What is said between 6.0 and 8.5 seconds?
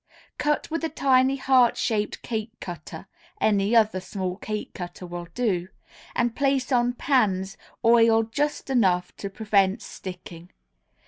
and place on pans oiled